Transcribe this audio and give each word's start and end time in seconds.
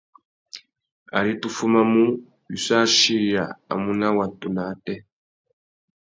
Ari 1.17 1.33
tu 1.41 1.47
fumamú, 1.55 2.05
wissú 2.49 2.73
achiya 2.83 3.43
a 3.71 3.73
mù 3.81 3.91
nà 3.99 4.07
watu 4.17 4.47
nà 4.55 4.61
ātê. 4.73 4.95